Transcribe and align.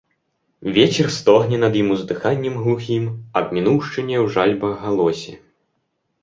Вецер 0.77 1.07
стогне 1.17 1.57
над 1.63 1.73
ім 1.81 1.91
уздыханнем 1.95 2.55
глухім,- 2.63 3.03
аб 3.43 3.53
мінуўшчыне 3.59 4.17
ў 4.23 4.33
жальбах 4.37 4.73
галосе. 4.87 5.37